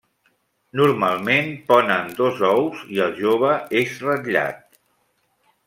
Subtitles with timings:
[0.79, 3.53] Normalment ponen dos ous, i el jove
[3.83, 4.67] és ratllat.